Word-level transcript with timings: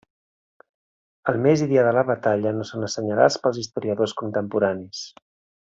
El 1.33 1.37
mes 1.43 1.63
i 1.65 1.67
dia 1.73 1.83
de 1.87 1.91
la 1.97 2.03
batalla 2.09 2.55
no 2.61 2.67
són 2.71 2.89
assenyalats 2.89 3.39
pels 3.45 3.61
historiadors 3.65 4.17
contemporanis. 4.25 5.07